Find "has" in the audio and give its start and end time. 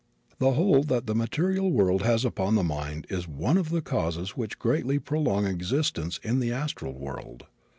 2.01-2.25